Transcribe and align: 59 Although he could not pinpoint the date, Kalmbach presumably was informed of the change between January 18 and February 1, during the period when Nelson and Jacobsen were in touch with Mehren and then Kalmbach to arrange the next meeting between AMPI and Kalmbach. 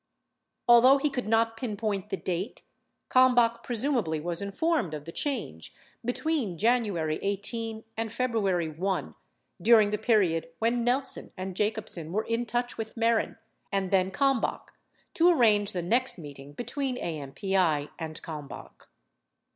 59 0.63 0.63
Although 0.69 0.97
he 0.97 1.11
could 1.11 1.27
not 1.27 1.55
pinpoint 1.55 2.09
the 2.09 2.17
date, 2.17 2.63
Kalmbach 3.11 3.61
presumably 3.63 4.19
was 4.19 4.41
informed 4.41 4.95
of 4.95 5.05
the 5.05 5.11
change 5.11 5.75
between 6.03 6.57
January 6.57 7.19
18 7.21 7.83
and 7.95 8.11
February 8.11 8.67
1, 8.67 9.13
during 9.61 9.91
the 9.91 9.99
period 9.99 10.49
when 10.57 10.83
Nelson 10.83 11.29
and 11.37 11.55
Jacobsen 11.55 12.11
were 12.11 12.23
in 12.25 12.47
touch 12.47 12.79
with 12.79 12.95
Mehren 12.97 13.37
and 13.71 13.91
then 13.91 14.09
Kalmbach 14.09 14.73
to 15.13 15.29
arrange 15.29 15.71
the 15.71 15.83
next 15.83 16.17
meeting 16.17 16.53
between 16.53 16.97
AMPI 16.97 17.89
and 17.99 18.19
Kalmbach. 18.23 18.87